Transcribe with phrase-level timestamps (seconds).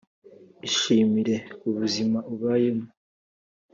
[0.67, 1.35] ishimire
[1.67, 2.87] ubuzima ubayemo